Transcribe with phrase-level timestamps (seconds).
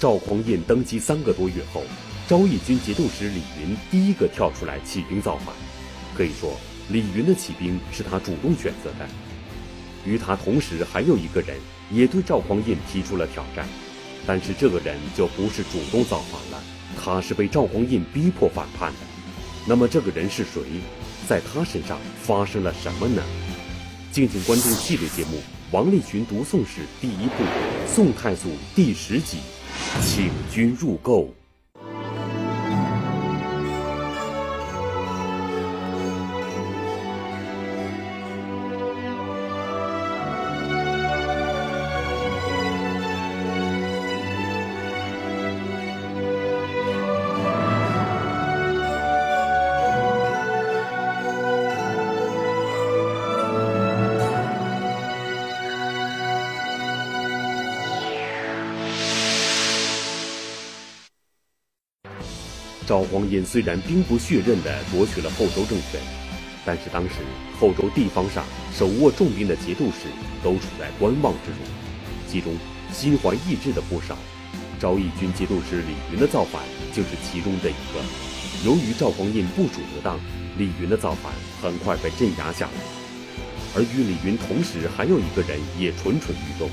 [0.00, 1.82] 赵匡胤登基三个多月后，
[2.26, 5.54] 昭义军节度使李云第一个跳出来起兵造反。
[6.16, 9.06] 可以说，李云的起兵是他主动选择的。
[10.06, 11.58] 与他同时还有一个人
[11.90, 13.68] 也对赵匡胤提出了挑战，
[14.26, 16.64] 但是这个人就不是主动造反了，
[16.98, 18.98] 他是被赵匡胤逼迫反叛的。
[19.66, 20.62] 那么这个人是谁？
[21.28, 23.22] 在他身上发生了什么呢？
[24.10, 25.36] 敬请关注系列节目
[25.72, 27.44] 《王立群读宋史》第一部
[27.86, 29.36] 《宋太祖》第十集，
[30.02, 31.39] 请君入瓮。
[63.30, 66.00] 胤虽然兵不血刃地夺取了后周政权，
[66.66, 67.14] 但是当时
[67.58, 68.44] 后周地方上
[68.76, 70.08] 手握重兵的节度使
[70.42, 71.58] 都处在观望之中，
[72.28, 72.52] 其中
[72.92, 74.16] 心怀异志的不少。
[74.80, 78.00] 昭义军节度使李云的造反就是其中的一个。
[78.64, 80.18] 由于赵匡胤部署得当，
[80.58, 82.72] 李云的造反很快被镇压下来。
[83.76, 86.68] 而与李云同时还有一个人也蠢蠢欲动，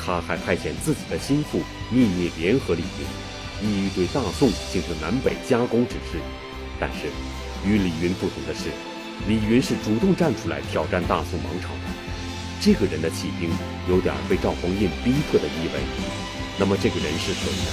[0.00, 3.27] 他还派遣自己的心腹秘密联合李云。
[3.62, 6.18] 意欲对大宋进行南北夹攻之势，
[6.78, 7.08] 但是
[7.66, 8.70] 与李云不同的是，
[9.26, 11.80] 李云是主动站出来挑战大宋王朝的。
[12.60, 13.50] 这个人的起兵
[13.88, 15.80] 有点被赵匡胤逼迫的意味。
[16.58, 17.70] 那么这个人是谁呢？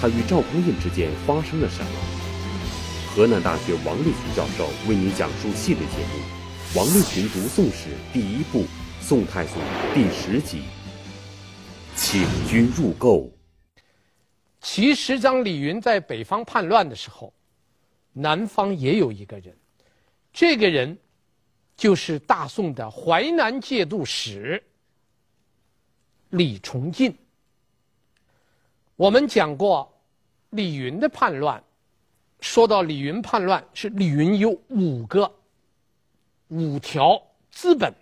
[0.00, 1.90] 他与赵匡胤之间发生了什么？
[3.14, 6.20] 河南大学王立群教授为你讲述系列节目
[6.76, 8.62] 《王立群读宋史》第一部
[9.00, 9.54] 《宋太祖》
[9.92, 10.62] 第十集，
[11.96, 13.39] 请君入瓮。
[14.60, 17.32] 其实，当李云在北方叛乱的时候，
[18.12, 19.56] 南方也有一个人，
[20.32, 20.98] 这个人
[21.76, 24.62] 就是大宋的淮南节度使
[26.28, 27.16] 李崇进。
[28.96, 29.90] 我们讲过
[30.50, 31.64] 李云的叛乱，
[32.40, 35.32] 说到李云叛乱，是李云有五个
[36.48, 37.20] 五条
[37.50, 37.94] 资本。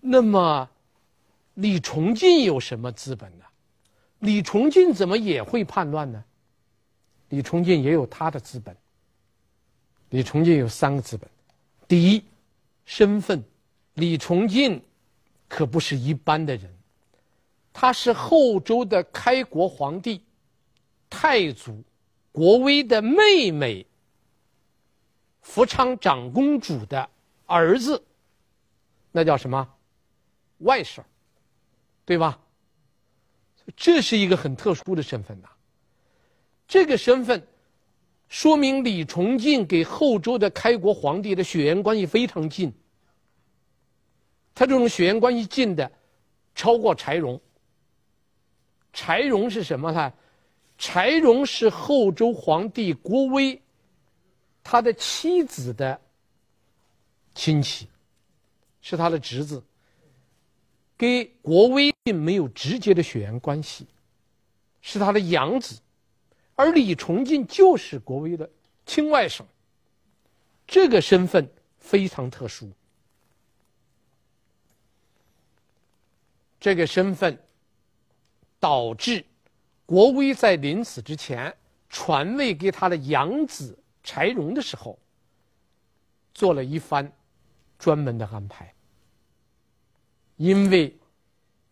[0.00, 0.70] 那么，
[1.54, 3.45] 李崇进有什么资本呢？
[4.26, 6.24] 李崇进怎么也会叛乱呢？
[7.28, 8.76] 李崇进也有他的资本。
[10.10, 11.30] 李崇进有三个资本：
[11.86, 12.24] 第一，
[12.84, 13.44] 身份，
[13.94, 14.82] 李崇进
[15.46, 16.68] 可不是一般的人，
[17.72, 20.20] 他是后周的开国皇帝
[21.08, 21.80] 太祖
[22.32, 23.86] 国威的妹妹
[25.40, 27.08] 福昌长公主的
[27.46, 28.02] 儿子，
[29.12, 29.68] 那叫什么？
[30.58, 31.00] 外甥，
[32.04, 32.40] 对吧？
[33.74, 35.48] 这是一个很特殊的身份呐，
[36.68, 37.46] 这个身份
[38.28, 42.72] 说明李崇敬给后周的开国皇帝的血缘关系非常近。
[44.54, 45.90] 他这种血缘关系近的
[46.54, 47.40] 超过柴荣。
[48.92, 50.12] 柴荣是什么呢？
[50.78, 53.60] 柴荣是后周皇帝国威
[54.62, 56.00] 他的妻子的
[57.34, 57.86] 亲戚，
[58.80, 59.62] 是他的侄子。
[60.96, 63.86] 跟国威并没有直接的血缘关系，
[64.80, 65.78] 是他的养子，
[66.54, 68.48] 而李崇进就是国威的
[68.86, 69.42] 亲外甥。
[70.66, 71.48] 这个身份
[71.78, 72.72] 非常特殊，
[76.58, 77.38] 这个身份
[78.58, 79.24] 导致
[79.84, 81.54] 国威在临死之前
[81.88, 84.98] 传位给他的养子柴荣的时候，
[86.34, 87.12] 做了一番
[87.78, 88.72] 专门的安排。
[90.36, 90.94] 因为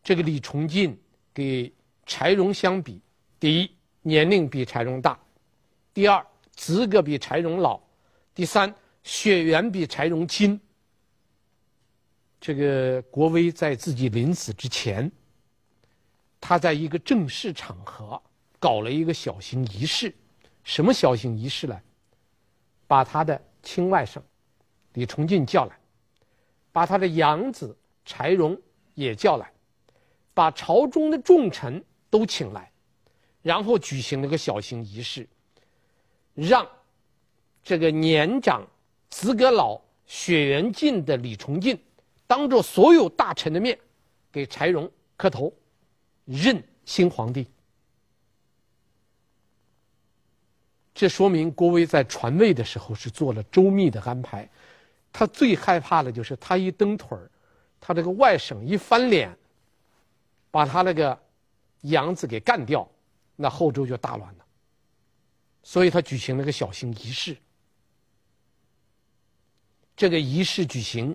[0.03, 0.99] 这个李崇进
[1.35, 1.71] 给
[2.07, 2.99] 柴荣相比，
[3.39, 3.71] 第一
[4.01, 5.19] 年龄比柴荣大，
[5.93, 7.79] 第二资格比柴荣老，
[8.35, 10.59] 第三血缘比柴荣亲。
[12.41, 15.13] 这个国威在自己临死之前，
[16.41, 18.21] 他在一个正式场合
[18.59, 20.15] 搞了一个小型仪式，
[20.63, 21.79] 什么小型仪式呢？
[22.87, 24.23] 把他的亲外甥
[24.95, 25.79] 李崇进叫来，
[26.73, 27.77] 把他的养子。
[28.07, 28.61] 柴荣
[28.95, 29.53] 也叫来，
[30.33, 32.71] 把朝中的重臣都请来，
[33.43, 35.29] 然后举行了个小型仪式，
[36.35, 36.67] 让
[37.63, 38.67] 这个年长、
[39.11, 41.79] 资格老、血缘近的李崇进，
[42.27, 43.79] 当着所有大臣的面，
[44.31, 45.53] 给柴荣磕头，
[46.25, 47.47] 认新皇帝。
[50.95, 54.49] 这说明郭威在传位的时候是做了周密的安排。
[55.13, 57.29] 他最害怕的就是他一蹬腿儿。
[57.87, 59.37] 他这个外甥一翻脸，
[60.51, 61.21] 把他那个
[61.83, 62.89] 养子给干掉，
[63.37, 64.47] 那后周就大乱了。
[65.63, 67.37] 所以他举行了个小型仪式。
[69.95, 71.15] 这个仪式举行，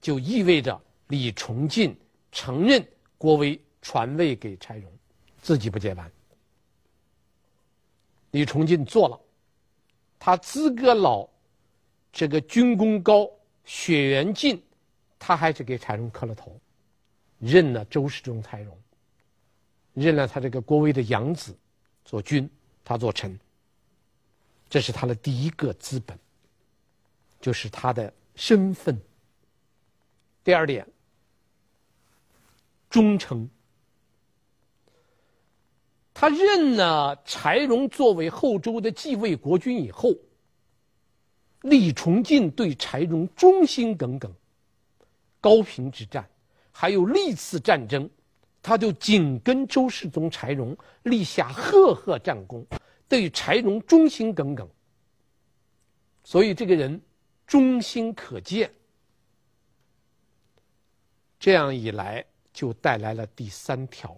[0.00, 1.98] 就意味着李崇进
[2.30, 2.86] 承认
[3.18, 4.88] 郭威传位给柴荣，
[5.42, 6.08] 自己不接班。
[8.30, 9.20] 李崇进做了，
[10.20, 11.28] 他资格老，
[12.12, 13.28] 这个军功高，
[13.64, 14.62] 血缘近，
[15.20, 16.58] 他还是给柴荣磕了头，
[17.38, 18.76] 认了周世宗柴荣，
[19.94, 21.56] 认了他这个国威的养子
[22.04, 22.50] 做君，
[22.84, 23.38] 他做臣。
[24.68, 26.18] 这是他的第一个资本。
[27.40, 29.00] 就是他的身份。
[30.44, 30.86] 第二点，
[32.90, 33.48] 忠诚。
[36.12, 40.14] 他认了柴荣作为后周的继位国君以后，
[41.62, 44.30] 李崇进对柴荣忠心耿耿。
[45.40, 46.28] 高平之战，
[46.70, 48.08] 还有历次战争，
[48.62, 52.66] 他就紧跟周世宗柴荣，立下赫赫战功，
[53.08, 54.68] 对柴荣忠心耿耿。
[56.24, 57.00] 所以这个人。
[57.46, 58.72] 忠心可见，
[61.40, 64.16] 这样一来就带来了第三条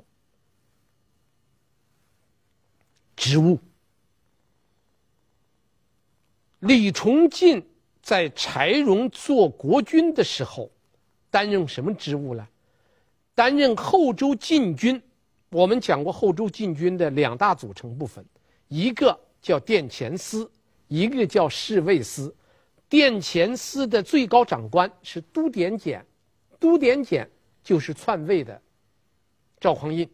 [3.16, 3.58] 职务。
[6.58, 7.66] 李崇进
[8.02, 10.70] 在柴荣做国君的时候，
[11.32, 12.46] 担任什么职务呢？
[13.34, 15.02] 担任后周禁军。
[15.48, 18.22] 我们讲过后周禁军的两大组成部分，
[18.68, 20.50] 一个叫殿前司，
[20.88, 22.34] 一个叫侍卫司。
[22.88, 26.04] 殿前司的最高长官是都点检，
[26.60, 27.28] 都点检
[27.64, 28.60] 就是篡位的
[29.58, 30.06] 赵匡胤。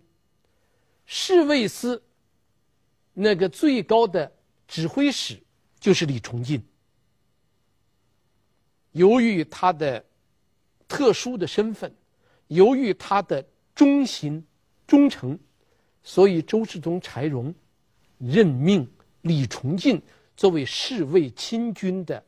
[1.05, 2.00] 侍卫司
[3.12, 4.31] 那个最高的
[4.69, 5.41] 指挥使
[5.81, 6.62] 就是李崇进。
[8.93, 10.05] 由于他的
[10.88, 11.94] 特殊的身份，
[12.46, 14.44] 由于他的忠心
[14.87, 15.38] 忠诚，
[16.02, 17.55] 所以周世宗柴荣
[18.17, 18.90] 任命
[19.20, 20.02] 李崇进
[20.35, 22.25] 作为侍卫亲军的。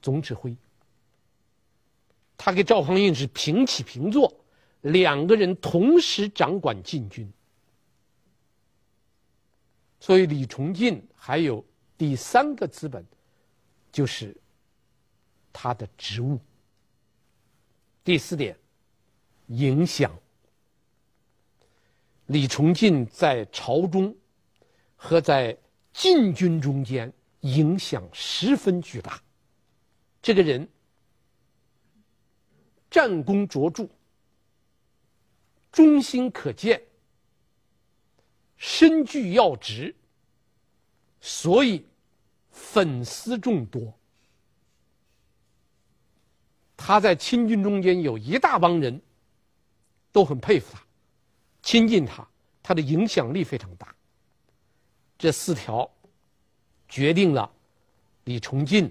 [0.00, 0.56] 总指挥，
[2.36, 4.32] 他跟赵匡胤是平起平坐，
[4.82, 7.30] 两个人同时掌管禁军，
[9.98, 11.64] 所以李崇进还有
[11.96, 13.04] 第三个资本，
[13.90, 14.34] 就是
[15.52, 16.38] 他的职务。
[18.08, 18.56] 第四点，
[19.48, 20.18] 影响。
[22.24, 24.16] 李崇进在朝中
[24.96, 25.54] 和在
[25.92, 29.22] 禁军中间影响十分巨大。
[30.22, 30.66] 这个人
[32.90, 33.86] 战功卓著，
[35.70, 36.82] 忠心可见，
[38.56, 39.94] 身居要职，
[41.20, 41.84] 所以
[42.50, 43.97] 粉丝众多。
[46.78, 48.98] 他在清军中间有一大帮人
[50.10, 50.82] 都很佩服他，
[51.60, 52.26] 亲近他，
[52.62, 53.94] 他的影响力非常大。
[55.18, 55.90] 这四条
[56.88, 57.50] 决定了
[58.24, 58.90] 李崇进。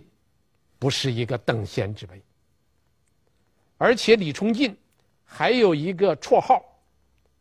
[0.79, 2.21] 不是一个等闲之辈，
[3.79, 4.77] 而且李崇进
[5.25, 6.63] 还有一个绰号，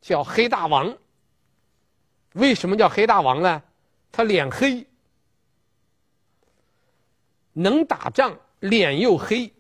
[0.00, 0.96] 叫黑大王。
[2.32, 3.62] 为什么叫黑大王呢？
[4.10, 4.87] 他脸黑，
[7.52, 9.52] 能打仗，脸又黑，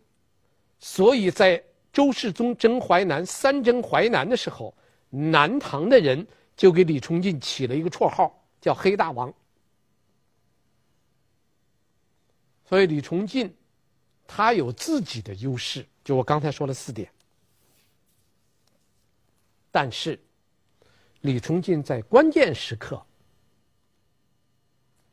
[0.78, 1.62] 所以在
[1.92, 4.76] 周世宗征淮南三征淮南的时候，
[5.10, 6.26] 南唐的人
[6.56, 9.32] 就给李崇进起了一个绰号，叫黑大王。
[12.64, 13.54] 所以李崇进。
[14.28, 17.08] 他有自己的优势，就我刚才说了四点。
[19.70, 20.20] 但是，
[21.20, 23.00] 李崇进在关键时刻，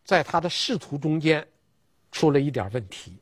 [0.04, 1.48] 在他的仕途中间，
[2.12, 3.20] 出了一点问题。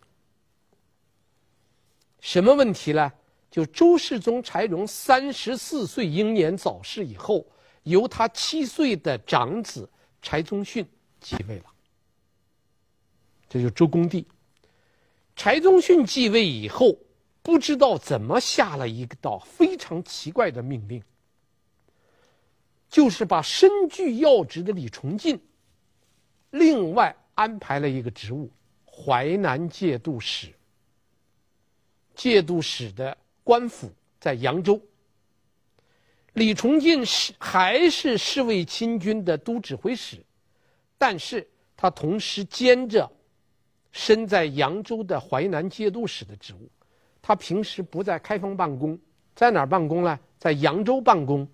[2.21, 3.11] 什么问题呢？
[3.49, 7.45] 就周世宗柴荣三十四岁英年早逝以后，
[7.83, 9.89] 由他七岁的长子
[10.21, 10.87] 柴宗训
[11.19, 11.65] 继位了，
[13.49, 14.25] 这就是周恭帝。
[15.35, 16.97] 柴宗训继位以后，
[17.41, 21.03] 不知道怎么下了一道非常奇怪的命令，
[22.87, 25.37] 就是把身居要职的李崇进，
[26.51, 28.49] 另外安排了一个职务——
[28.85, 30.53] 淮南节度使。
[32.21, 34.79] 节度使的官府在扬州。
[36.33, 40.23] 李崇进是还是侍卫亲军的都指挥使，
[40.99, 43.11] 但是他同时兼着。
[43.91, 46.69] 身在扬州的淮南节度使的职务，
[47.21, 48.97] 他平时不在开封办公，
[49.35, 50.17] 在哪儿办公呢？
[50.37, 51.45] 在扬州办公。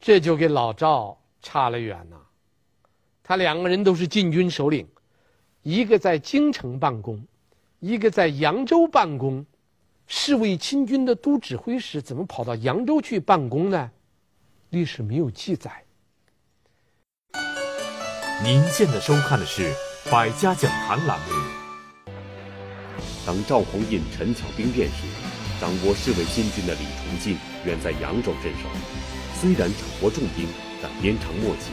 [0.00, 2.26] 这就给老赵差了远了。
[3.22, 4.88] 他两个人都是禁军首领，
[5.62, 7.24] 一个在京城办公，
[7.80, 9.46] 一个在扬州办公，
[10.06, 13.90] 侍卫亲军的都指挥使怎么跑到扬州去办公呢？
[14.68, 15.84] 历史没有记载。
[18.44, 19.72] 您现在收看的是
[20.12, 21.26] 《百家讲坛》栏目。
[23.24, 25.06] 当赵匡胤陈桥兵变时，
[25.58, 28.68] 掌握侍卫亲军的李崇进远在扬州镇守，
[29.40, 30.46] 虽然掌握重兵，
[30.82, 31.70] 但鞭长莫及。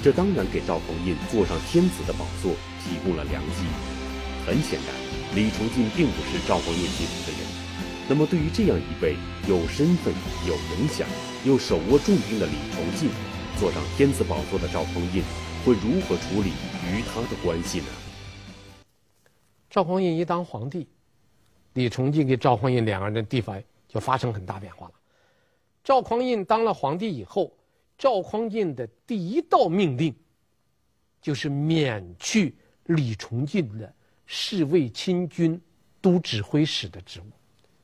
[0.00, 2.52] 这当然给赵匡胤坐上天子的宝座
[2.84, 3.66] 提供了良机。
[4.46, 4.94] 很显然，
[5.34, 7.50] 李崇进并不是赵匡胤系统的人。
[8.08, 9.16] 那么，对于这样一位
[9.48, 10.14] 有身份、
[10.46, 11.08] 有影响、
[11.44, 13.10] 又手握重兵的李崇进，
[13.58, 15.24] 坐上天子宝座的赵匡胤，
[15.64, 16.50] 会如何处理
[16.86, 17.86] 与他的关系呢？
[19.68, 20.86] 赵匡胤一当皇帝，
[21.72, 24.92] 李崇进跟赵匡胤两个人的地位就发生很大变化了。
[25.82, 27.52] 赵匡胤当了皇帝以后，
[27.98, 30.14] 赵匡胤的第一道命令，
[31.20, 33.92] 就是免去李崇进的
[34.26, 35.60] 侍卫亲军
[36.00, 37.24] 都指挥使的职务。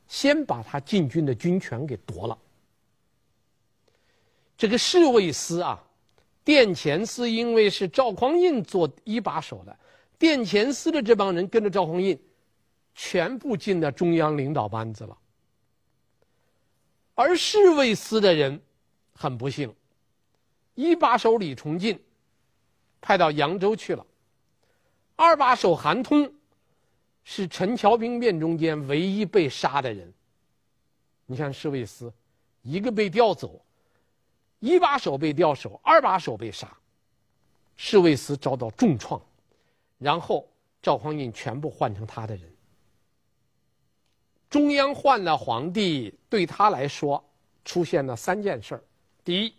[0.07, 2.37] 先把他禁军的军权给夺了。
[4.57, 5.81] 这个侍卫司啊，
[6.43, 9.79] 殿前司因为是赵匡胤做一把手的，
[10.19, 12.19] 殿前司的这帮人跟着赵匡胤，
[12.93, 15.17] 全部进了中央领导班子了。
[17.15, 18.61] 而侍卫司的人
[19.13, 19.73] 很不幸，
[20.75, 21.97] 一把手李崇进
[22.99, 24.05] 派到扬州去了，
[25.15, 26.31] 二把手韩通。
[27.23, 30.11] 是陈桥兵变中间唯一被杀的人。
[31.27, 32.11] 你看侍卫司，
[32.63, 33.63] 一个被调走，
[34.57, 36.75] 一把手被调走，二把手被杀，
[37.77, 39.21] 侍卫司遭到重创，
[39.99, 40.49] 然后
[40.81, 42.51] 赵匡胤全部换成他的人。
[44.49, 47.23] 中央换了皇帝，对他来说
[47.63, 48.83] 出现了三件事儿：
[49.23, 49.53] 第一，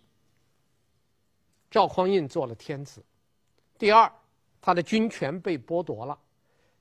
[1.71, 2.99] 赵匡胤做了天子；
[3.79, 4.11] 第二，
[4.63, 6.17] 他的军权被剥夺了；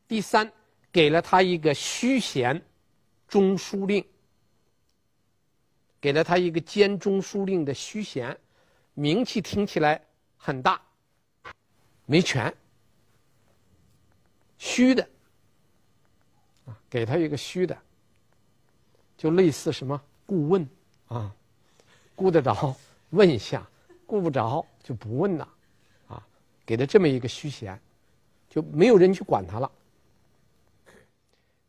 [0.08, 0.50] 第三。
[0.92, 2.62] 给了他一个虚衔
[3.26, 4.04] 中书令，
[5.98, 8.38] 给了他一个兼中书令的虚衔，
[8.92, 9.98] 名气听起来
[10.36, 10.78] 很大，
[12.04, 12.54] 没权，
[14.58, 15.08] 虚的，
[16.66, 17.74] 啊，给他一个虚的，
[19.16, 20.68] 就类似什么顾问。
[21.08, 21.34] 啊，
[22.14, 22.76] 顾得着
[23.08, 23.66] 问一下，
[24.04, 25.48] 顾不着就不问了，
[26.64, 27.78] 给他这么一个虚衔，
[28.48, 29.70] 就没有人去管他了。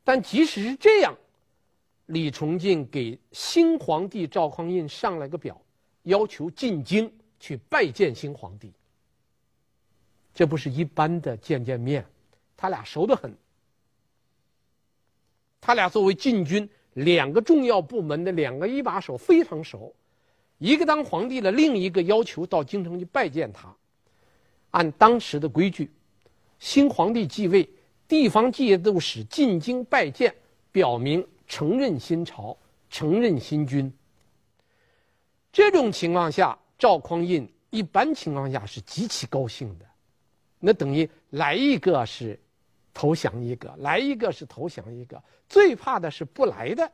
[0.04, 1.18] 但即使是这样，
[2.08, 5.60] 李崇进给新皇帝赵匡胤上了个表，
[6.04, 8.72] 要求进京去拜见新皇帝。
[10.34, 12.06] 这不是一般的见见面，
[12.58, 13.34] 他俩熟得很。
[15.62, 19.96] 他俩作为禁军两个重要部门的两个一把手，非常熟。
[20.58, 23.74] 一个当皇帝的，另一个要求到京城去拜见他。
[24.74, 25.90] 按当时的规矩，
[26.60, 27.68] 新皇帝继位。
[28.06, 30.36] 地方节度使进京拜见，
[30.72, 32.56] 表明承认新朝，
[32.90, 33.92] 承认新君。
[35.52, 39.86] 这种情况下，赵匡胤一般情况下是极其高兴的。
[40.60, 42.40] 那等于来一个是
[42.94, 45.22] 投降一个，来一个是投降一个。
[45.48, 46.92] 最怕的是不来的。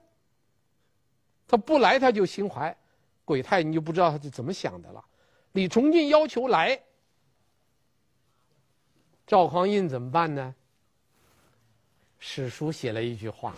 [1.48, 2.76] 他不来，他就心怀
[3.26, 5.04] 鬼胎，你就不知道他是怎么想的了。
[5.54, 6.80] 李崇进要求来，
[9.30, 10.56] 赵匡胤怎么办呢？
[12.18, 13.54] 史书写了一句话：“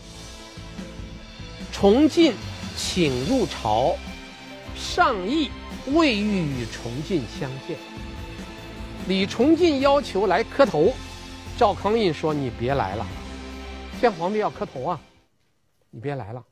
[1.71, 2.33] 崇进
[2.75, 3.95] 请入朝，
[4.75, 5.49] 上意
[5.93, 7.77] 未欲与崇进相见。”
[9.07, 10.91] 李崇进要求来磕头，
[11.57, 13.07] 赵匡胤说：“你别来了，
[14.01, 14.99] 见皇帝要磕头啊，
[15.89, 16.45] 你别来了。”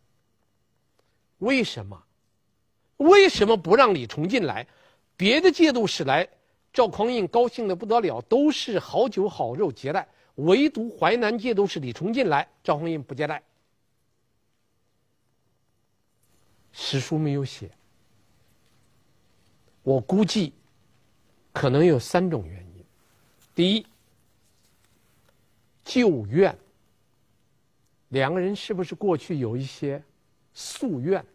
[1.39, 2.01] 为什么？
[2.95, 4.65] 为什么不让李崇进来？
[5.17, 6.25] 别的节度使来，
[6.71, 10.07] 赵匡胤高兴的不得了，都是好酒好肉接待。
[10.35, 13.43] 唯独淮南节度使李崇进来，赵匡胤不接待。
[16.71, 17.69] 史书没有写，
[19.83, 20.53] 我估计
[21.51, 22.85] 可能有三种原因：
[23.53, 23.85] 第一，
[25.83, 26.57] 旧怨，
[28.09, 30.01] 两个人是不是过去有一些
[30.53, 31.25] 宿怨？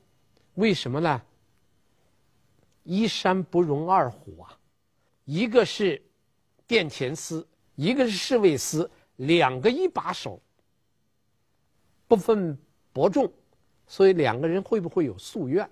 [0.55, 1.21] 为什么呢？
[2.85, 4.59] 一山不容二虎啊，
[5.25, 6.03] 一个是
[6.67, 7.47] 殿前司。
[7.77, 10.41] 一个是侍卫司，两个一把手，
[12.07, 12.57] 不分
[12.93, 13.29] 伯仲，
[13.89, 15.69] 所以两个人会不会有宿怨？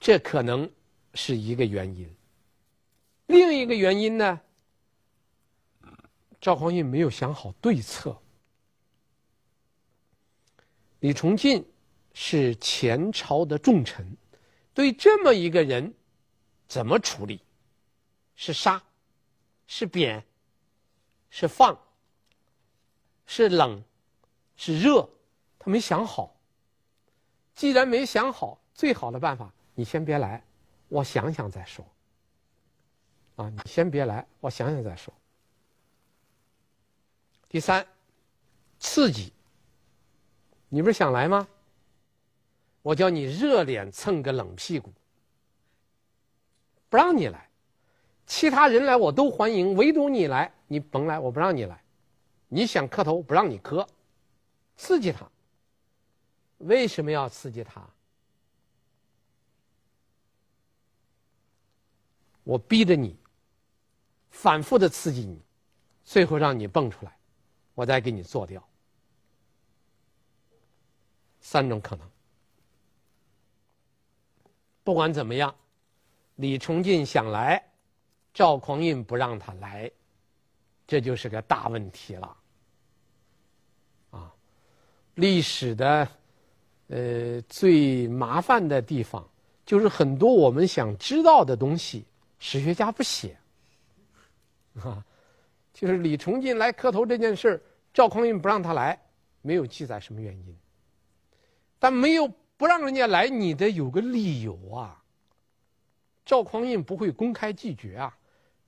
[0.00, 0.66] 这可能
[1.12, 2.10] 是一个原因。
[3.26, 4.40] 另一个原因呢？
[6.40, 8.16] 赵匡胤没有想好对策。
[11.00, 11.62] 李崇进
[12.14, 14.16] 是前朝的重臣，
[14.72, 15.92] 对这么一个人，
[16.70, 17.42] 怎么处理？
[18.36, 18.80] 是杀？
[19.66, 20.24] 是贬，
[21.28, 21.76] 是放，
[23.26, 23.82] 是冷，
[24.54, 25.10] 是热，
[25.58, 26.32] 他没想好。
[27.56, 30.40] 既然没想好，最好的办法，你先别来，
[30.86, 31.84] 我想想再说。
[33.34, 35.12] 啊，你先别来，我想想再说。
[37.48, 37.84] 第三，
[38.78, 39.32] 刺激。
[40.68, 41.48] 你不是想来吗？
[42.82, 44.92] 我叫你热脸蹭个冷屁股，
[46.90, 47.48] 不让你来。
[48.26, 51.82] 其他人来我都欢迎，唯独你来，你甭来，我不让你来。
[52.48, 53.86] 你想磕头，不让你磕，
[54.76, 55.26] 刺激他。
[56.58, 57.88] 为什么要刺激他？
[62.44, 63.16] 我逼着你，
[64.30, 65.40] 反复的刺激你，
[66.04, 67.16] 最后让你蹦出来，
[67.74, 68.62] 我再给你做掉。
[71.40, 72.10] 三种可能。
[74.82, 75.54] 不管怎么样，
[76.40, 77.62] 李崇进想来。
[78.32, 79.90] 赵匡胤不让他来，
[80.86, 82.36] 这就是个大问题了。
[84.10, 84.32] 啊，
[85.16, 86.08] 历史的
[86.86, 89.28] 呃最麻烦的地方，
[89.66, 92.06] 就是很多我们想知道的东西，
[92.38, 93.36] 史学家不写。
[94.80, 95.04] 啊，
[95.74, 97.60] 就是李崇进来磕头这件事
[97.92, 98.96] 赵匡胤不让他来，
[99.42, 100.56] 没有记载什么原因。
[101.80, 104.99] 但没有不让人家来，你得有个理由啊。
[106.30, 108.16] 赵匡胤不会公开拒绝啊。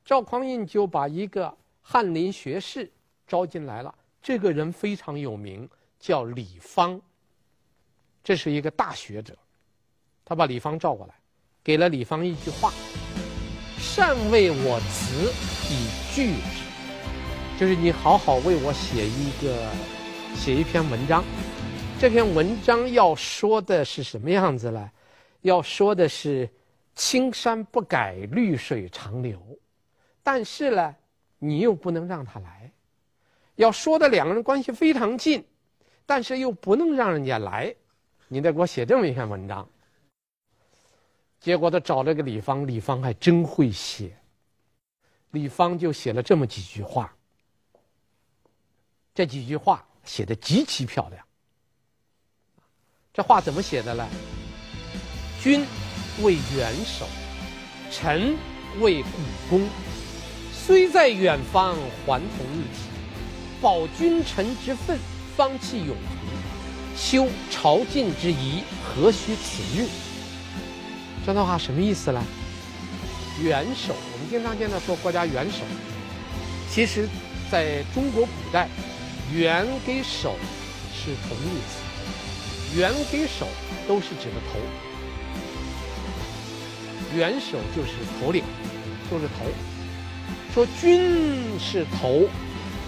[0.05, 2.91] 赵匡胤就把一个翰林学士
[3.25, 5.69] 招进来了，这个人非常有名，
[6.01, 7.01] 叫李方。
[8.25, 9.39] 这是一个大学者，
[10.25, 11.15] 他把李方召过来，
[11.63, 12.73] 给了李方一句话
[13.79, 15.31] ：“善为我辞
[15.73, 16.65] 以拒之。”
[17.61, 19.71] 就是你好好为我写一个
[20.35, 21.23] 写一篇文章，
[22.01, 24.91] 这篇文章要说的是什么样子呢？
[25.43, 26.51] 要说的是
[26.95, 29.41] 青山不改，绿水长流。
[30.23, 30.95] 但是呢，
[31.39, 32.71] 你又不能让他来，
[33.57, 35.45] 要说的两个人关系非常近，
[36.07, 37.75] 但是又不能让人家来，
[38.29, 39.69] 你得给我写这么一篇文章。
[41.41, 44.17] 结果他找了个李芳，李芳还真会写，
[45.33, 47.13] 李芳就写了这么几句话。
[49.13, 51.27] 这几句话写的极其漂亮。
[53.13, 54.09] 这话怎么写的呢？
[55.43, 55.67] 君
[56.21, 57.07] 为元首，
[57.91, 58.37] 臣
[58.81, 59.09] 为股
[59.49, 59.63] 肱。
[60.53, 61.75] 虽在远方，
[62.07, 62.83] 还同一体。
[63.61, 64.99] 保君臣之分，
[65.37, 65.97] 方弃永存。
[66.97, 69.89] 修朝觐之仪，何须此日？
[71.25, 72.23] 这段话什么意思呢？
[73.43, 75.61] 元首，我们经常见到说国家元首，
[76.71, 77.09] 其实
[77.51, 78.69] 在中国古代，
[79.33, 80.37] 元跟首
[80.93, 83.49] 是同义词，元跟首
[83.89, 84.59] 都是指的头。
[87.15, 88.43] 元首就是头领，
[89.11, 89.45] 就是头。
[90.53, 92.27] 说君是头，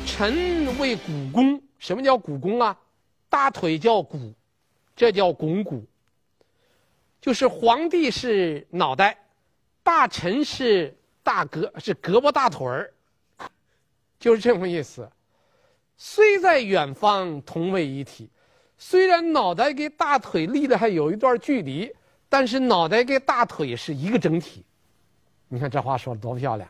[0.06, 1.60] 臣为股肱。
[1.78, 2.76] 什么叫股肱啊？
[3.28, 4.32] 大腿叫股，
[4.96, 5.84] 这叫肱骨。
[7.20, 9.18] 就是皇帝是脑袋，
[9.82, 12.92] 大臣是大胳，是胳膊大腿儿，
[14.18, 15.10] 就是这么意思。
[15.96, 18.30] 虽在远方，同为一体。
[18.76, 21.90] 虽然脑袋跟大腿离得还有一段距离，
[22.34, 24.64] 但是脑袋跟大腿是一个整体。
[25.46, 26.68] 你看这话说的多漂亮。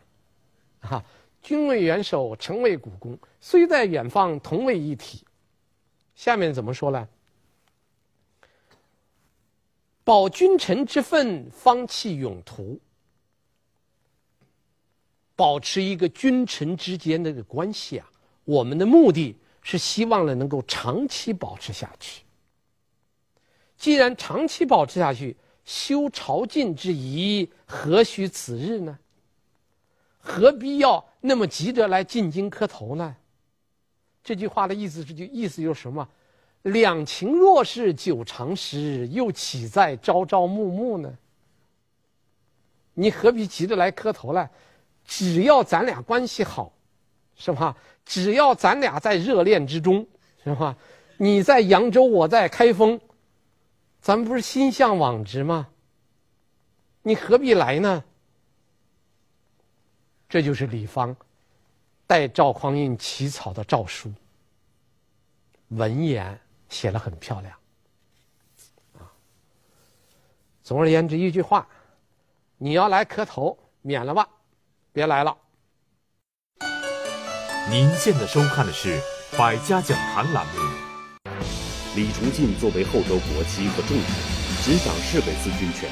[0.81, 1.03] 哈，
[1.40, 5.24] 君为元首，臣为股肱，虽在远方，同为一体。
[6.14, 7.09] 下面怎么说呢？
[10.05, 12.79] 保君臣之分，方弃永图。
[15.35, 18.07] 保持一个君臣之间的关系啊，
[18.44, 22.22] 我们的目的是希望呢能够长期保持下去。
[23.79, 28.98] 既然长期保持下去，修朝觐之仪，何须此日呢？
[30.18, 33.16] 何必要那么急着来进京磕头呢？
[34.22, 36.09] 这句话的意思是就意思就是什么？
[36.62, 41.12] 两情若是久长时，又岂在朝朝暮暮呢？
[42.94, 44.48] 你何必急着来磕头呢？
[45.05, 46.72] 只要咱俩关系好，
[47.37, 47.77] 是吧？
[48.07, 50.07] 只要咱俩在热恋之中，
[50.42, 50.74] 是吧？
[51.18, 52.98] 你在扬州，我在开封，
[54.04, 55.66] 咱们不是心向往之吗？
[57.00, 58.04] 你何必来呢？
[60.28, 61.16] 这就是李方
[62.06, 64.12] 带赵匡胤起草的诏书，
[65.68, 66.38] 文言
[66.68, 67.58] 写得很漂亮，
[70.62, 71.66] 总而言之，一句话，
[72.58, 74.28] 你要来磕头，免了吧，
[74.92, 75.34] 别来了。
[77.70, 79.00] 您现在收看的是
[79.38, 80.73] 《百家讲坛》栏目。
[81.94, 84.11] 李崇进作为后周国戚和重臣，
[84.66, 85.87] 执掌侍卫司军权，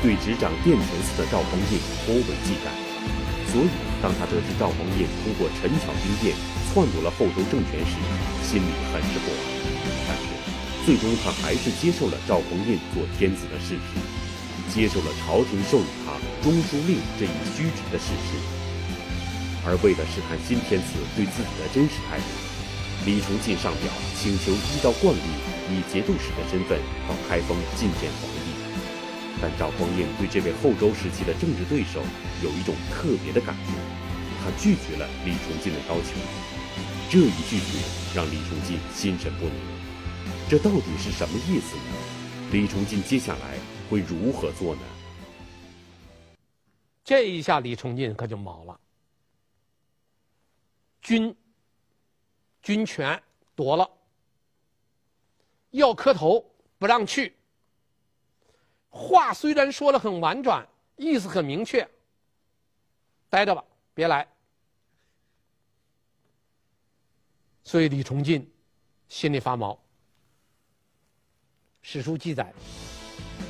[0.00, 2.70] 对执掌殿前司的赵匡胤颇为忌惮。
[3.50, 3.68] 所以，
[4.00, 6.36] 当他得知赵匡胤通过陈桥兵变
[6.70, 7.98] 篡夺了后周政权时，
[8.46, 9.40] 心里很是不安。
[10.06, 10.30] 但是
[10.86, 13.98] 最终他还是接受了赵匡胤做天子的事实，
[14.70, 18.38] 接受了朝廷授予他中书令这一虚职的事实。
[19.66, 22.30] 而为了试探新天子对自己的真实态度，
[23.08, 25.20] 李崇进上表请求依照惯例
[25.70, 28.52] 以节度使的身份到开封觐见皇帝。
[29.40, 32.02] 但赵匡胤对这位后周时期的政治对手
[32.44, 33.72] 有一种特别的感觉，
[34.44, 36.20] 他拒绝了李崇进的要求。
[37.08, 37.80] 这一拒绝
[38.14, 39.54] 让李崇进心神不宁。
[40.46, 42.52] 这到底是什么意思呢？
[42.52, 43.56] 李崇进接下来
[43.88, 44.82] 会如何做呢？
[47.02, 48.78] 这一下李崇进可就毛了，
[51.00, 51.34] 军
[52.68, 53.18] 军权
[53.54, 53.90] 夺了，
[55.70, 56.44] 要磕头
[56.76, 57.34] 不让去。
[58.90, 61.88] 话虽然说的很婉转，意思很明确，
[63.30, 64.28] 待着吧，别来。
[67.64, 68.46] 所以李崇进
[69.08, 69.82] 心里发毛。
[71.80, 72.52] 史书记载：“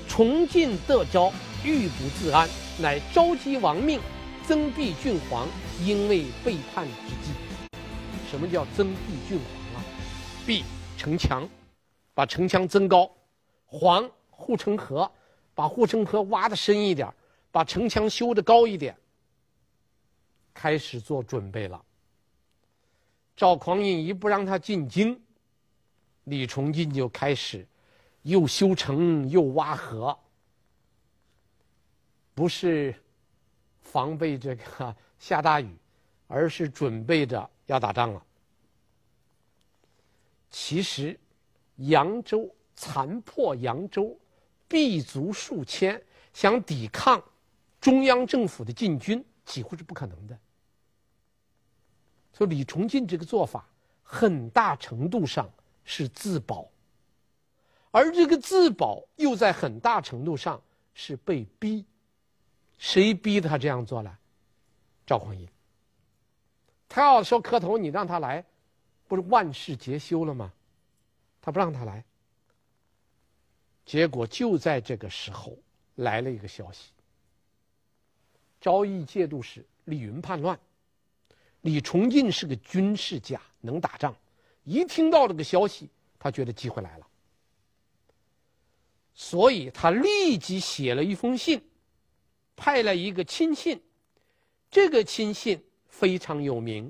[0.08, 1.32] 崇进得诏，
[1.64, 2.48] 欲不自安，
[2.80, 4.00] 乃召集王命，
[4.46, 5.48] 增敝郡黄，
[5.84, 7.47] 因为背叛之计。
[8.30, 9.84] 什么叫增敝郡黄啊？
[10.46, 10.62] 敝
[10.96, 11.48] 城墙，
[12.14, 13.10] 把城墙增高；
[13.66, 15.10] 黄护城河，
[15.54, 17.12] 把护城河挖的深一点，
[17.50, 18.96] 把城墙修的高一点。
[20.52, 21.82] 开始做准备了。
[23.36, 25.20] 赵匡胤一不让他进京，
[26.24, 27.66] 李崇进就开始。”
[28.22, 30.18] 又修城又挖河，
[32.34, 32.94] 不是
[33.80, 35.74] 防备这个下大雨，
[36.26, 38.22] 而是准备着要打仗了。
[40.50, 41.18] 其实，
[41.76, 44.18] 扬州残破扬州，
[44.68, 46.02] 敝卒数千，
[46.32, 47.22] 想抵抗
[47.80, 50.38] 中央政府的进军，几乎是不可能的。
[52.32, 53.68] 所以，李崇进这个做法，
[54.02, 55.50] 很大程度上
[55.84, 56.66] 是自保。
[57.90, 60.60] 而这个自保又在很大程度上
[60.94, 61.84] 是被逼，
[62.78, 64.18] 谁逼他这样做了？
[65.06, 65.46] 赵匡胤。
[66.88, 68.44] 他要说磕头，你让他来，
[69.06, 70.52] 不是万事皆休了吗？
[71.40, 72.04] 他不让他来，
[73.84, 75.56] 结果就在这个时候
[75.96, 76.90] 来了一个消息：
[78.60, 80.58] 昭义节度使李云叛乱。
[81.62, 84.14] 李崇进是个军事家，能打仗，
[84.64, 87.06] 一听到这个消息，他觉得机会来了。
[89.14, 91.60] 所以他立即写了一封信，
[92.54, 93.82] 派了一个亲信，
[94.70, 95.60] 这个亲信
[95.98, 96.88] 非常有名，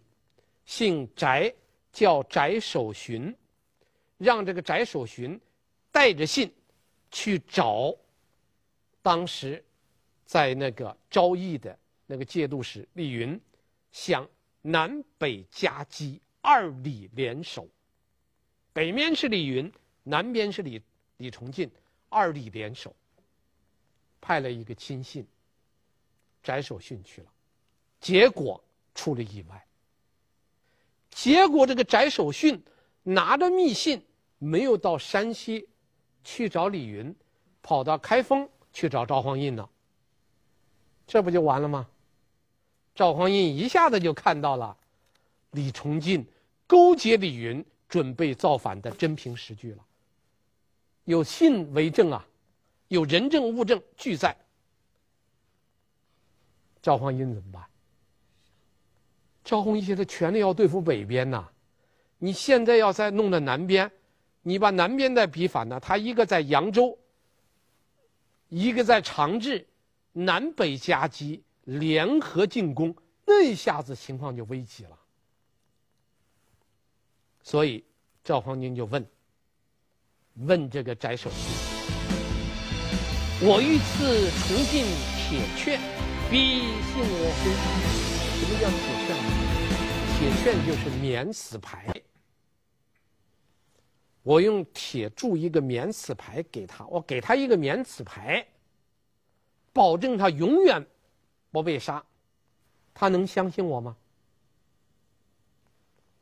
[0.67, 1.55] 姓翟，
[1.91, 3.35] 叫翟守寻，
[4.19, 5.41] 让这个翟守寻
[5.91, 6.53] 带着信
[7.11, 7.97] 去找
[9.01, 9.65] 当时
[10.27, 13.41] 在那个昭义的那个节度使李云，
[13.93, 14.29] 想
[14.61, 17.67] 南北夹击，二李联手，
[18.75, 20.83] 北面是李云，南边是李
[21.17, 21.71] 李崇进。
[22.11, 22.95] 二李联手，
[24.21, 25.27] 派了一个亲信，
[26.43, 27.31] 翟守训去了，
[28.01, 28.63] 结果
[28.99, 29.65] 出了意外。
[31.09, 32.61] 结果这个翟守训
[33.05, 34.05] 拿着密信，
[34.39, 35.69] 没有到山西
[36.25, 37.15] 去找李云，
[37.63, 39.69] 跑到开封去找赵匡胤呢。
[41.07, 41.89] 这不就完了吗？
[42.93, 44.77] 赵匡胤一下子就看到了
[45.53, 46.27] 李崇进
[46.67, 49.85] 勾结李云，准备造反的真凭实据了。
[51.05, 52.27] 有信为证啊，
[52.89, 54.37] 有人证物证俱在。
[56.83, 57.65] 赵匡胤怎么办？
[59.49, 61.49] 赵匡胤现在全力要对付北边呐，
[62.19, 63.91] 你现在要再弄到南边，
[64.43, 65.81] 你把南边再逼反呢？
[65.81, 66.99] 他一个在扬州，
[68.51, 69.67] 一个在长治，
[70.13, 74.99] 南北夹击，联合进攻，那一下子情况就危急了。
[77.43, 77.83] 所以
[78.23, 79.03] 赵匡胤就问。
[80.41, 81.51] 问这个翟守信
[83.41, 84.85] ：“我欲赐崇进
[85.17, 85.81] 铁券，
[86.31, 87.49] 必信我乎？”
[88.39, 89.38] 什么叫铁券？
[90.19, 91.95] 铁券就是免死牌。
[94.25, 98.45] 我用铁铸一个免死牌给他，我给他一个免死牌，
[99.73, 100.85] 保证他永远
[101.53, 102.05] 不被杀，
[102.93, 103.97] 他能相信我吗？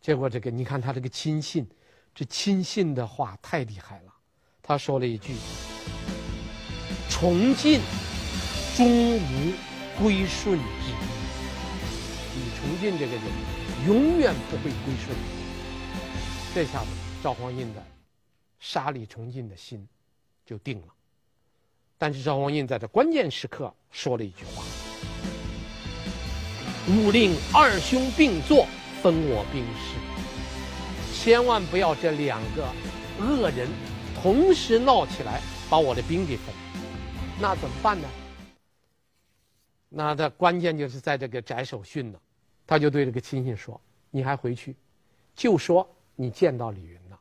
[0.03, 1.67] 结果这个，你看他这个亲信。
[2.15, 4.15] 这亲信的话太厉害了，
[4.63, 5.35] 他说了一句
[7.11, 7.81] ：“崇进
[8.75, 9.53] 终无
[9.99, 10.95] 归顺之意。”
[12.37, 13.23] 李崇进这个人
[13.87, 15.17] 永远不会归顺。
[16.55, 16.87] 这下子
[17.23, 17.85] 赵匡胤的
[18.59, 19.87] 杀李崇进的心
[20.45, 20.89] 就定了。
[21.99, 24.65] 但是赵匡胤在这关键时刻说了一句话
[26.89, 28.67] ：“勿令二兄并坐，
[29.03, 29.97] 分我兵士。”
[31.13, 32.69] 千万不要这两个
[33.19, 33.69] 恶人
[34.23, 36.55] 同时闹起来，把我的兵给分，
[37.41, 38.09] 那怎么办呢？
[39.89, 42.19] 那的关键就是在这个翟守训呢，
[42.67, 44.75] 他就对这个亲信说：“你还回去，
[45.35, 47.21] 就说你见到李云了，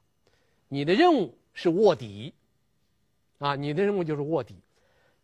[0.67, 2.33] 你的任务是卧底，
[3.37, 4.55] 啊，你的任务就是卧底，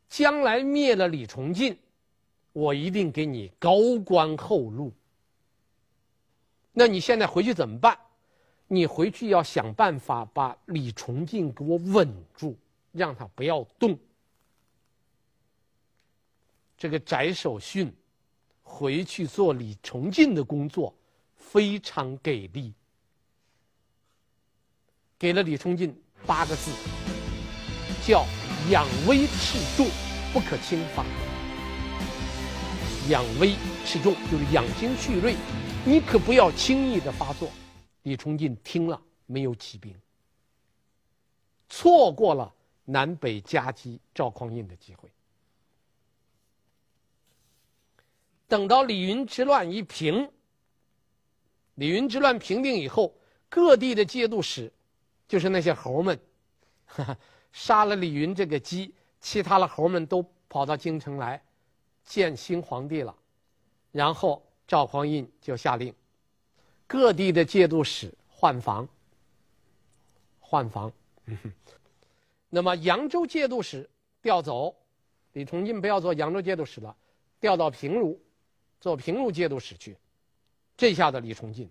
[0.07, 1.77] 将来灭了李崇进，
[2.53, 4.93] 我一定给你高官厚禄。
[6.73, 7.97] 那你现在回去怎么办？
[8.67, 12.55] 你回去要想办法把李崇进给我稳住，
[12.91, 13.97] 让他不要动。”
[16.77, 17.93] 这个翟守训
[18.71, 20.95] 回去做李崇进的工作，
[21.35, 22.73] 非常给力，
[25.19, 25.93] 给了李崇进
[26.25, 26.71] 八个字，
[28.07, 28.25] 叫
[28.71, 29.85] “养威斥重，
[30.31, 31.05] 不可轻发”。
[33.09, 33.55] 养威
[33.85, 35.35] 斥重就是养精蓄锐，
[35.85, 37.51] 你可不要轻易的发作。
[38.03, 39.93] 李崇进听了没有起兵，
[41.67, 42.51] 错过了
[42.85, 45.09] 南北夹击赵匡胤的机会。
[48.51, 50.29] 等到李云之乱一平，
[51.75, 53.15] 李云之乱平定以后，
[53.47, 54.69] 各地的节度使，
[55.25, 56.19] 就是那些猴们，
[56.85, 57.17] 哈哈，
[57.53, 61.41] 杀了李云这个鸡，其他的猴们都跑到京城来
[62.03, 63.15] 见新皇帝了，
[63.93, 65.95] 然后赵匡胤就下令，
[66.85, 68.85] 各地的节度使换防。
[70.41, 70.91] 换防，
[72.51, 73.89] 那么扬州节度使
[74.21, 74.75] 调走，
[75.31, 76.93] 李崇进不要做扬州节度使了，
[77.39, 78.21] 调到平卢。
[78.81, 79.95] 做平卢节度使去，
[80.75, 81.69] 这下子李崇进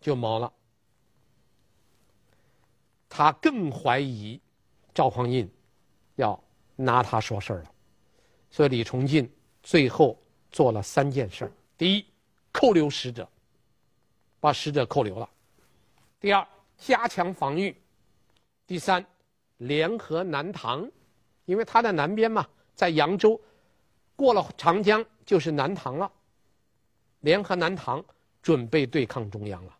[0.00, 0.50] 就毛了。
[3.08, 4.40] 他更怀疑
[4.94, 5.48] 赵匡胤
[6.14, 6.40] 要
[6.76, 7.72] 拿他说事儿了，
[8.50, 9.28] 所以李崇进
[9.64, 10.16] 最后
[10.52, 12.06] 做了三件事：第一，
[12.52, 13.28] 扣留使者，
[14.38, 15.28] 把使者扣留了；
[16.20, 16.46] 第二，
[16.78, 17.74] 加强防御；
[18.64, 19.04] 第三，
[19.56, 20.88] 联合南唐，
[21.46, 23.40] 因为他在南边嘛，在扬州。
[24.16, 26.10] 过了长江就是南唐了，
[27.20, 28.04] 联合南唐
[28.42, 29.72] 准备对抗中央了，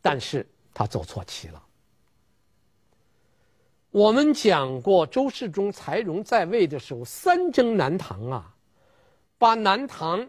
[0.00, 1.62] 但是他走错棋了。
[3.90, 8.54] 我们讲过，周世宗柴荣在位的时候三征南唐啊，
[9.36, 10.28] 把南唐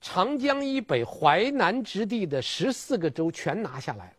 [0.00, 4.14] 长江以北淮南之地的十四个州全拿下来了。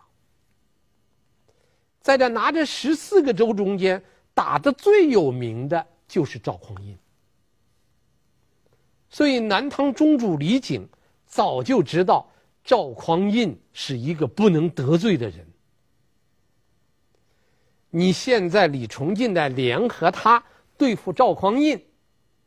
[2.00, 4.02] 在这拿着十四个州中间，
[4.34, 5.86] 打的最有名的。
[6.10, 6.98] 就是赵匡胤，
[9.10, 10.86] 所以南唐中主李璟
[11.26, 12.30] 早就知道
[12.66, 15.48] 赵匡胤是一个不能得罪的人。
[17.92, 20.44] 你现在李崇进在联合他
[20.78, 21.80] 对付赵匡胤，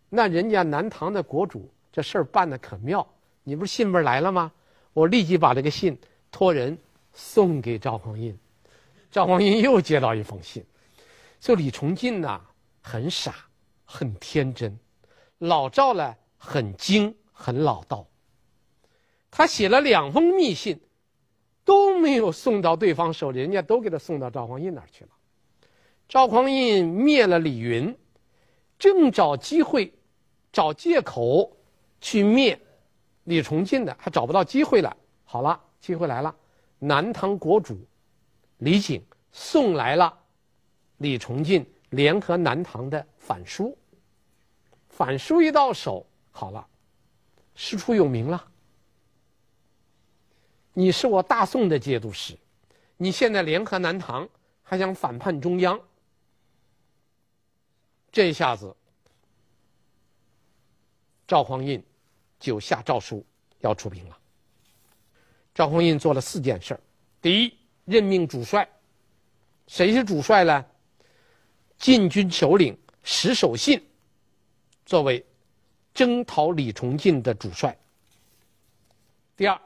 [0.09, 3.07] 那人家南唐的国主这事儿办的可妙。
[3.45, 4.53] 你不是信不来了吗？
[4.93, 5.99] 我立即把这个信
[6.31, 6.77] 托人
[7.13, 8.37] 送给赵匡胤，
[9.11, 10.65] 赵匡胤又接到一封信，
[11.41, 12.41] 说李崇进呐
[12.81, 13.35] 很傻。
[13.95, 14.79] 很天真，
[15.37, 18.09] 老赵呢很精很老道。
[19.31, 20.81] 他写了两封密信，
[21.63, 25.11] 都没有送到对方手里，人家都给他送到赵匡胤那儿去了。
[26.09, 27.95] 赵匡胤灭了李云，
[28.79, 29.93] 正找机会，
[30.51, 31.55] 找借口
[32.01, 32.59] 去灭
[33.25, 34.97] 李崇进的，还找不到机会了。
[35.23, 36.35] 好了，机会来了，
[36.79, 37.79] 南唐国主
[38.57, 39.03] 李璟
[39.33, 40.19] 送来了
[40.97, 43.77] 李崇进联合南唐的反书。
[45.03, 46.65] 反书一到手，好了，
[47.57, 48.53] 师出有名了。
[50.73, 52.39] 你是我大宋的节度使，
[52.97, 54.29] 你现在联合南唐，
[54.63, 55.81] 还想反叛中央，
[58.13, 58.73] 这一下子，
[61.27, 61.83] 赵匡胤
[62.39, 63.27] 就下诏书
[63.59, 64.17] 要出兵了。
[65.53, 66.81] 赵匡胤做了四件事儿：
[67.21, 68.71] 第一，任命主帅，
[69.67, 70.65] 谁是主帅呢？
[71.77, 73.85] 禁军首领石守信。
[74.85, 75.25] 作为
[75.95, 77.77] 征讨李崇进的主帅。
[79.37, 79.61] 第二，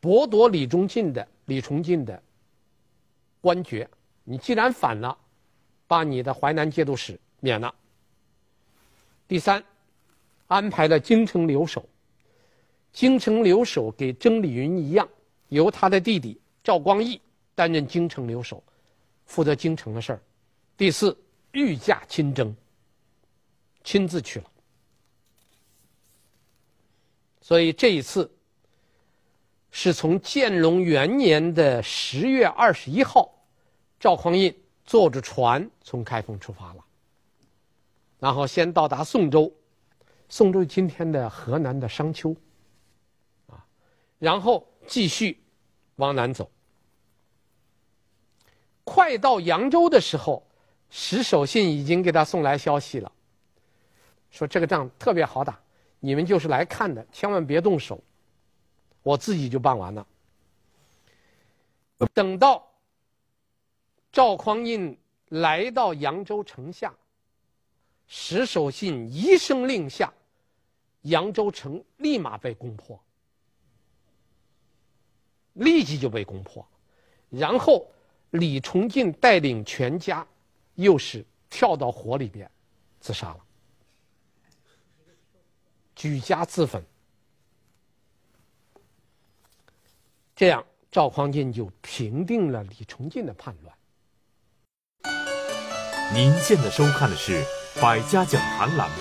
[0.00, 2.22] 剥夺李崇进的李崇进的
[3.40, 3.88] 官爵，
[4.24, 5.16] 你既然反了，
[5.86, 7.74] 把你的淮南节度使免了。
[9.26, 9.62] 第三，
[10.46, 11.88] 安排了京城留守，
[12.92, 15.08] 京城留守给征李云一样，
[15.48, 17.20] 由他的弟弟赵光义
[17.54, 18.62] 担任京城留守，
[19.26, 20.22] 负责京城的事儿。
[20.76, 21.16] 第四，
[21.52, 22.54] 御驾亲征。
[23.88, 24.44] 亲自去了，
[27.40, 28.30] 所以这一次
[29.70, 33.32] 是从建隆元年的十月二十一号，
[33.98, 36.84] 赵匡胤坐着船从开封出发了，
[38.18, 39.50] 然后先到达宋州，
[40.28, 42.36] 宋州今天的河南的商丘，
[43.46, 43.64] 啊，
[44.18, 45.42] 然后继续
[45.96, 46.50] 往南走，
[48.84, 50.46] 快到扬州的时候，
[50.90, 53.10] 石守信已经给他送来消息了，
[54.30, 55.58] 说这个仗特别好打，
[56.00, 58.02] 你们就是来看的，千万别动手，
[59.02, 60.06] 我自己就办完了。
[62.14, 62.64] 等到
[64.12, 64.96] 赵匡胤
[65.30, 66.94] 来到扬州城下，
[68.06, 70.12] 石守信一声令下，
[71.02, 72.98] 扬州城立马被攻破，
[75.54, 76.66] 立即就被攻破，
[77.30, 77.86] 然后
[78.30, 80.26] 李崇进带领全家
[80.76, 82.48] 又是跳到火里边
[83.00, 83.40] 自杀了，
[85.98, 86.80] 举家自焚，
[90.36, 90.64] 这样。
[90.92, 93.76] 赵匡胤就平定了李崇进的叛乱。
[96.14, 97.42] 您现在收看的是
[97.82, 98.96] 《百家讲坛》栏目。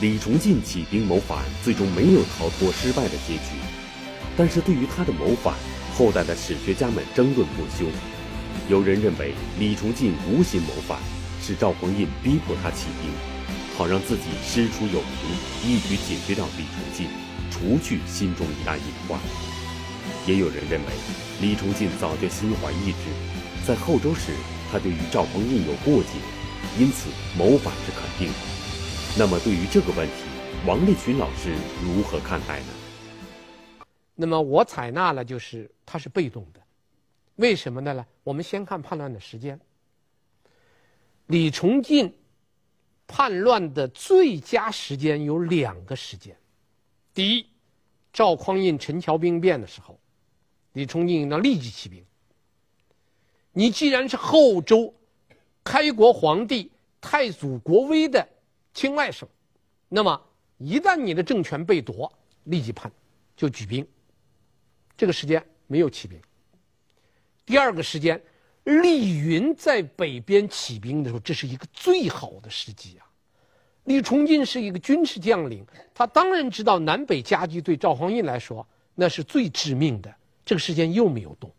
[0.00, 3.56] 李崇进起兵谋反，最终没有逃脱失败的结局。
[4.36, 5.56] 但是对于他的谋反，
[5.96, 7.86] 后代的史学家们争论不休。
[8.68, 11.00] 有人认为李崇进无心谋反，
[11.40, 13.10] 是赵匡胤逼迫他起兵，
[13.80, 15.06] 好让自己师出有名，
[15.64, 17.08] 一举解决掉李崇进，
[17.50, 19.18] 除去心中一大隐患。
[20.26, 20.86] 也有人认为，
[21.40, 24.34] 李崇进早就心怀异志，在后周时
[24.70, 26.10] 他就与赵匡胤有过节，
[26.78, 28.38] 因此谋反是肯定的。
[29.16, 30.24] 那么对于这个问题，
[30.66, 33.86] 王立群老师如何看待呢？
[34.14, 36.60] 那么我采纳了，就是他是被动的，
[37.36, 38.04] 为什么呢？
[38.24, 39.58] 我们先看叛乱的时间。
[41.28, 42.12] 李崇进
[43.12, 46.36] 叛乱的最佳时间有两个时间，
[47.12, 47.46] 第一，
[48.12, 49.98] 赵匡胤陈桥兵变的时候。
[50.74, 52.06] 李崇敬应当立即起兵。
[53.52, 54.94] 你既然是后周
[55.64, 56.70] 开国皇帝
[57.00, 58.26] 太祖国威的
[58.72, 59.26] 亲外甥，
[59.88, 60.22] 那么
[60.58, 62.10] 一旦你的政权被夺，
[62.44, 62.90] 立即叛，
[63.36, 63.84] 就举兵。
[64.96, 66.16] 这个时间没有起兵。
[67.44, 68.22] 第二个时间，
[68.64, 73.06] 李云在北边起兵的时候，这是一个最好的时机啊。
[73.84, 80.14] 李崇进是一个军事将领，他当然知道南北夹击对赵匡胤来说那是最致命的。
[80.44, 81.50] 这个时间又没有动，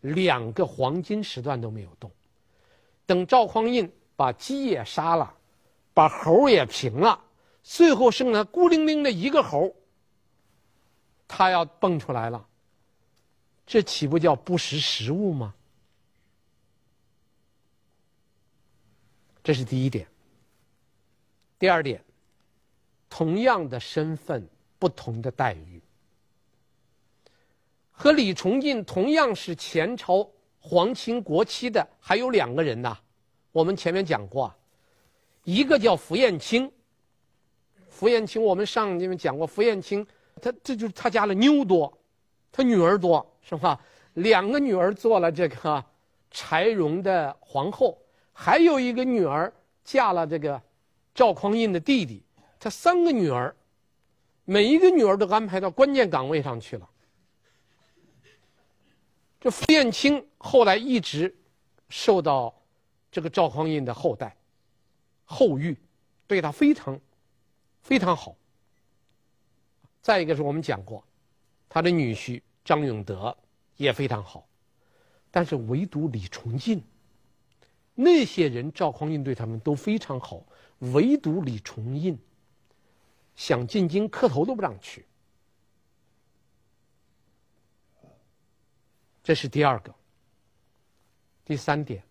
[0.00, 2.10] 两个黄金时段都没有动。
[3.04, 5.32] 等赵匡胤把鸡也杀了，
[5.94, 7.18] 把猴也平了，
[7.62, 9.74] 最后剩了孤零零的一个猴，
[11.28, 12.46] 他要蹦出来了，
[13.66, 15.54] 这岂不叫不识时务吗？
[19.42, 20.06] 这是第一点。
[21.58, 22.02] 第二点，
[23.08, 24.46] 同样的身份，
[24.78, 25.80] 不同的待遇。
[27.90, 32.98] 和李崇进同样是前朝皇亲国戚的还有两个人呐，
[33.52, 34.52] 我们前面讲过，
[35.44, 36.70] 一个叫符彦卿。
[37.88, 40.04] 符彦卿，我们上你们讲过，符彦卿，
[40.40, 41.96] 他这就是他家的妞多，
[42.50, 43.78] 他女儿多是吧？
[44.14, 45.84] 两个女儿做了这个
[46.30, 47.98] 柴荣的皇后，
[48.32, 49.52] 还有一个女儿
[49.84, 50.60] 嫁了这个
[51.14, 52.22] 赵匡胤的弟弟，
[52.60, 53.54] 他三个女儿，
[54.44, 56.88] 每一个女儿都安排到关键岗位上去了。
[59.40, 61.34] 这傅彦卿后来一直
[61.88, 62.54] 受到
[63.10, 64.36] 这个赵匡胤的后代
[65.24, 65.76] 厚遇，
[66.26, 67.00] 对他非常
[67.80, 68.36] 非常好。
[70.00, 71.02] 再一个是我们讲过，
[71.68, 73.36] 他的女婿张永德
[73.76, 74.46] 也非常好，
[75.30, 76.82] 但是唯独李崇进，
[77.94, 80.44] 那些人赵匡胤对他们都非常好，
[80.78, 82.18] 唯独李崇进
[83.34, 85.04] 想进京磕头都不让去。
[89.22, 89.94] 这是第二个。
[91.44, 92.02] 第三点，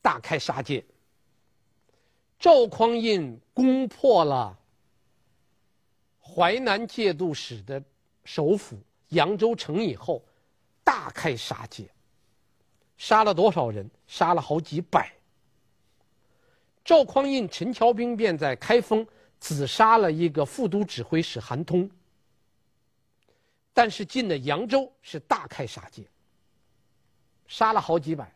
[0.00, 0.84] 大开杀戒。
[2.38, 4.58] 赵匡胤攻破了
[6.20, 7.82] 淮南节度使的
[8.24, 8.78] 首府
[9.10, 10.22] 扬州城以后，
[10.82, 11.88] 大开杀戒，
[12.96, 13.88] 杀了多少人？
[14.06, 15.12] 杀了好几百。
[16.84, 19.06] 赵匡胤陈桥兵变在开封，
[19.38, 21.88] 只杀了一个副都指挥使韩通。
[23.72, 26.04] 但是进了扬州是大开杀戒，
[27.46, 28.32] 杀了好几百。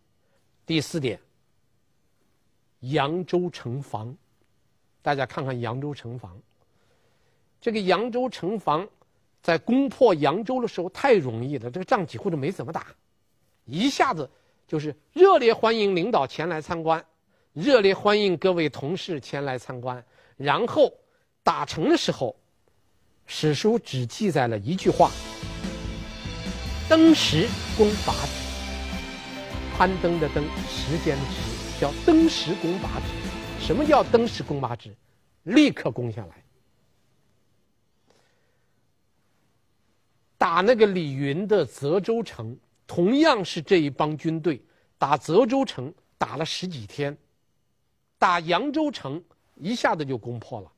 [0.65, 1.21] 第四点，
[2.81, 4.17] 扬州城防，
[5.03, 6.41] 大家看看扬州城防。
[7.61, 8.89] 这个扬州城防
[9.45, 12.87] 在攻破扬州的时候太容易了，这个仗几乎都没怎么打，
[13.67, 14.29] 一下子
[14.67, 17.05] 就是热烈欢迎领导前来参观，
[17.53, 20.03] 热烈欢迎各位同事前来参观，
[20.39, 20.91] 然后
[21.43, 22.35] 打城的时候。
[23.27, 25.11] 史书只记载了一句话
[26.91, 28.45] ：“登时攻拔之。”
[29.75, 33.67] 攀登的登，时间的时，叫登时攻拔之。
[33.67, 34.95] 什么叫登时攻拔之？
[35.45, 36.44] 立刻攻下来。
[40.45, 42.55] 打那个李云的泽州城，
[42.87, 44.63] 同样是这一帮军队
[44.99, 47.17] 打泽州城打了十几天，
[48.19, 49.25] 打扬州城
[49.55, 50.71] 一下子就攻破了，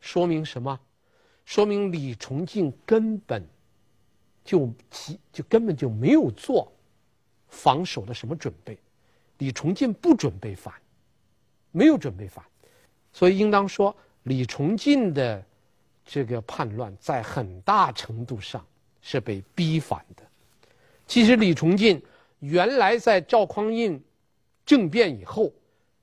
[0.00, 0.80] 说明什么？
[1.44, 3.46] 说明李崇敬根本
[4.42, 6.72] 就其就根本就没有做
[7.48, 8.78] 防守的什么准备，
[9.36, 10.72] 李崇敬不准备反，
[11.72, 12.42] 没有准备反，
[13.12, 15.44] 所以应当说李崇敬的
[16.12, 18.62] 这个叛乱在很大程度上
[19.00, 20.22] 是被逼反的。
[21.06, 22.04] 其实李崇进
[22.40, 23.98] 原来在赵匡胤
[24.66, 25.50] 政变以后，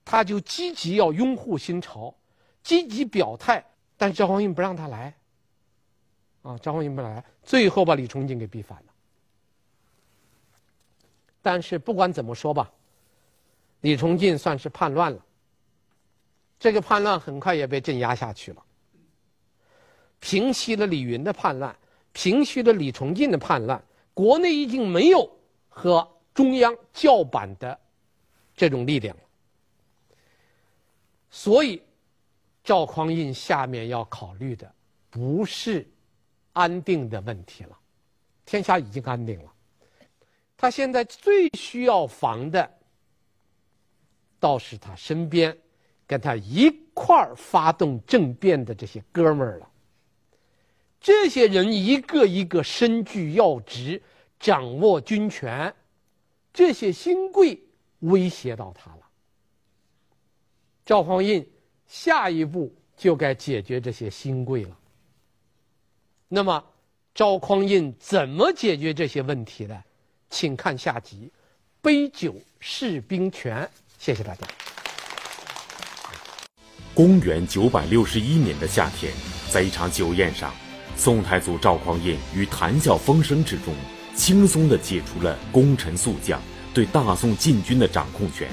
[0.04, 2.12] 他就积极要拥护新朝，
[2.64, 3.64] 积极表态，
[3.98, 5.14] 但赵匡胤不让他来。
[6.42, 8.86] 啊，赵匡胤不来，最后把李崇进给逼反了。
[11.40, 12.72] 但是不管怎么说吧，
[13.82, 15.24] 李崇进算是叛乱了。
[16.60, 18.64] 这个叛乱很快也被镇压下去了，
[20.20, 21.76] 平息了李云的叛乱，
[22.12, 23.82] 平息了李崇进的叛乱。
[24.14, 25.30] 国内已经没有
[25.70, 27.80] 和中央叫板的
[28.56, 29.24] 这种力量了，
[31.30, 31.82] 所以
[32.64, 34.70] 赵匡胤下面要考虑的
[35.10, 35.90] 不是
[36.52, 37.78] 安定的问题了，
[38.46, 39.54] 天下已经安定了，
[40.58, 42.70] 他现在最需要防的，
[44.38, 45.58] 倒是他身边
[46.06, 49.69] 跟他一块儿发动政变的这些哥们儿了。
[51.02, 54.02] 这些人一个一个身居要职，
[54.40, 55.74] 掌握军权，
[56.54, 57.60] 这些新贵
[58.00, 59.02] 威胁到他了。
[60.86, 61.46] 赵匡胤
[61.88, 64.78] 下一步就该解决这些新贵了。
[66.28, 66.64] 那么，
[67.16, 69.84] 赵匡胤怎么解决这些问题呢？
[70.30, 71.32] 请看下集
[71.82, 73.64] 《杯酒释兵权》。
[73.98, 74.48] 谢谢大家。
[76.94, 79.14] 公元九百六十一年的夏天，
[79.50, 80.54] 在一场酒宴上，
[81.00, 83.74] 宋太祖赵匡胤于谈笑风生之中。
[84.18, 86.42] 轻松地解除了功臣宿将
[86.74, 88.50] 对大宋禁军的掌控权，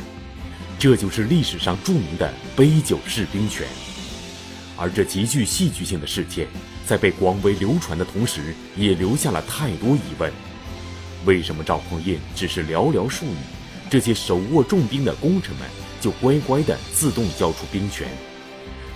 [0.78, 3.66] 这就是历史上著名的杯酒释兵权。
[4.76, 6.46] 而这极具戏剧性的事件，
[6.86, 10.32] 在被广为流传的同时，也留下了太多疑问：
[11.24, 13.36] 为什么赵匡胤只是寥寥数语，
[13.90, 15.68] 这些手握重兵的功臣们
[16.00, 18.06] 就乖乖地自动交出兵权？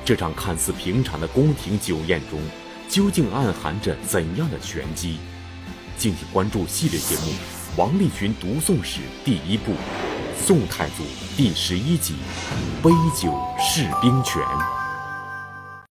[0.05, 2.41] 这场看似平常的宫廷酒宴中，
[2.91, 5.21] 究竟暗含着怎样的玄机？
[5.97, 7.31] 敬请关注系列节目
[7.77, 9.71] 《王立群读宋史》第一部
[10.37, 11.05] 《宋太祖》
[11.37, 12.15] 第十一集
[12.85, 14.43] 《杯酒释兵权》。